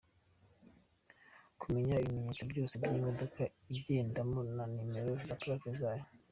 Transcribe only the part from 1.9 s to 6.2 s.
ibimenyetso byose by’imodoka agendamo na numero za plaques zayo,